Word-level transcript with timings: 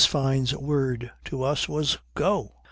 Fyne's 0.07 0.55
word 0.55 1.11
to 1.25 1.43
us 1.43 1.69
was 1.69 1.99
"Go!" 2.15 2.53